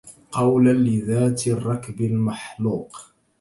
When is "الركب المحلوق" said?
1.47-3.11